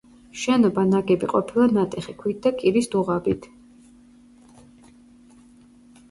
[0.43, 3.45] შენობა ნაგები ყოფილა ნატეხი ქვით და კირის დუღაბით.